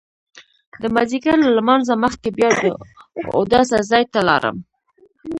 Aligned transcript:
د 0.81 0.83
مازیګر 0.95 1.37
له 1.45 1.51
لمانځه 1.57 1.95
مخکې 2.03 2.29
بیا 2.37 2.49
د 2.61 2.63
اوداسه 3.37 3.77
ځای 3.89 4.03
ته 4.13 4.19
لاړم. 4.29 4.57